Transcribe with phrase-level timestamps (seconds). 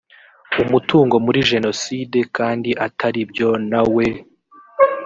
[0.63, 4.07] umutungo muri jenoside kandi atari byo na we